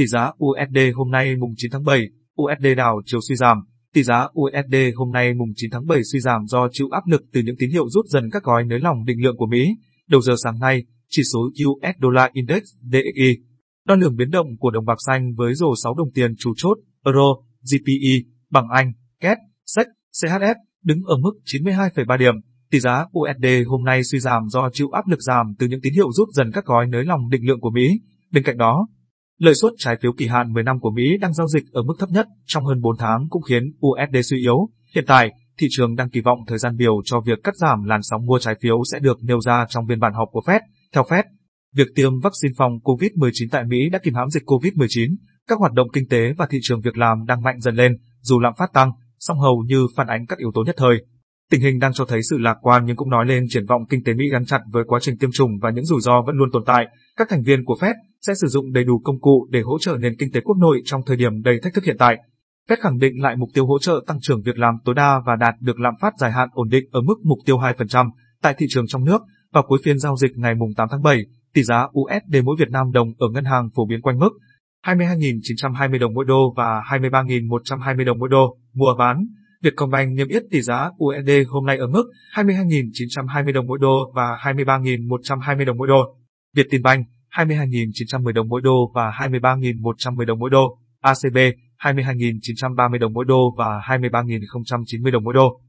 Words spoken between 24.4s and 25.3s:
do chịu áp lực